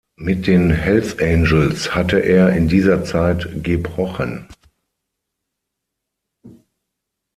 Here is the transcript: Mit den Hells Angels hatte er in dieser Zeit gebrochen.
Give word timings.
Mit 0.15 0.47
den 0.47 0.71
Hells 0.71 1.19
Angels 1.19 1.93
hatte 1.93 2.17
er 2.17 2.49
in 2.55 2.67
dieser 2.67 3.03
Zeit 3.05 3.47
gebrochen. 3.63 4.47